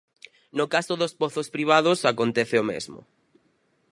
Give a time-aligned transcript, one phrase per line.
[0.57, 2.99] No caso dos pozos privados acontece o mesmo.